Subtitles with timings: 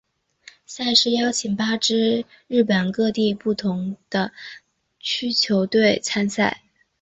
[0.65, 4.31] 赛事邀请八支日本各地不同地
[4.99, 6.63] 区球队参赛。